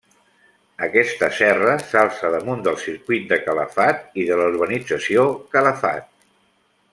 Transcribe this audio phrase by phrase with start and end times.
[0.85, 6.11] Aquesta serra s'alça damunt del Circuit de Calafat i de la urbanització Calafat.